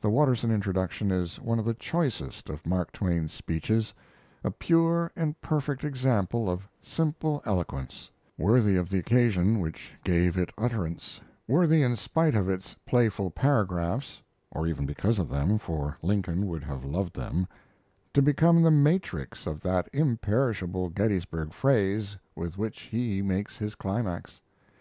The 0.00 0.08
Watterson 0.08 0.52
introduction 0.52 1.10
is 1.10 1.40
one 1.40 1.58
of 1.58 1.64
the 1.64 1.74
choicest 1.74 2.48
of 2.48 2.64
Mark 2.64 2.92
Twain's 2.92 3.32
speeches 3.32 3.92
a 4.44 4.52
pure 4.52 5.10
and 5.16 5.40
perfect 5.40 5.82
example 5.82 6.48
of 6.48 6.68
simple 6.80 7.42
eloquence, 7.44 8.08
worthy 8.38 8.76
of 8.76 8.88
the 8.88 9.00
occasion 9.00 9.58
which 9.58 9.94
gave 10.04 10.36
it 10.38 10.50
utterance, 10.56 11.20
worthy 11.48 11.82
in 11.82 11.96
spite 11.96 12.36
of 12.36 12.48
its 12.48 12.76
playful 12.86 13.32
paragraphs 13.32 14.22
(or 14.52 14.68
even 14.68 14.86
because 14.86 15.18
of 15.18 15.28
them, 15.28 15.58
for 15.58 15.98
Lincoln 16.02 16.46
would 16.46 16.62
have 16.62 16.84
loved 16.84 17.16
them), 17.16 17.48
to 18.14 18.22
become 18.22 18.62
the 18.62 18.70
matrix 18.70 19.44
of 19.48 19.60
that 19.62 19.90
imperishable 19.92 20.88
Gettysburg 20.88 21.52
phrase 21.52 22.16
with 22.36 22.58
which 22.58 22.82
he 22.82 23.22
makes 23.22 23.56
his 23.58 23.74
climax. 23.74 24.40